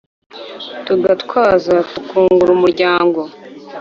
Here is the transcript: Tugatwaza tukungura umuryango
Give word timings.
Tugatwaza 0.85 1.75
tukungura 1.93 2.51
umuryango 2.57 3.21